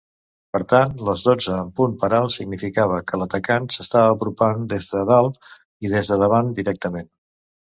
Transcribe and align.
Per 0.55 0.59
tant, 0.69 0.93
"les 1.09 1.25
dotze 1.25 1.51
en 1.63 1.67
punt 1.79 1.93
per 2.03 2.09
alt" 2.19 2.33
significava 2.35 2.97
que 3.11 3.19
l"atacant 3.19 3.69
s"estava 3.75 4.15
apropant 4.17 4.65
des 4.73 4.89
d"alt 5.11 5.39
i 5.89 5.93
des 5.95 6.11
de 6.15 6.19
davant 6.25 6.51
directament. 6.63 7.09